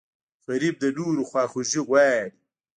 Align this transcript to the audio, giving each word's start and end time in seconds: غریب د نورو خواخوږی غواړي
غریب 0.47 0.75
د 0.79 0.83
نورو 0.97 1.27
خواخوږی 1.29 1.81
غواړي 1.87 2.23